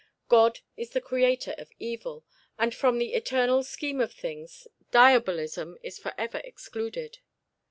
God 0.29 0.61
is 0.75 0.89
the 0.89 0.99
creator 0.99 1.53
of 1.59 1.69
evil, 1.77 2.25
and 2.57 2.73
from 2.73 2.97
the 2.97 3.13
eternal 3.13 3.61
scheme 3.61 4.01
of 4.01 4.11
things 4.11 4.67
diabolism 4.89 5.77
is 5.83 5.99
forever 5.99 6.39
excluded. 6.43 7.19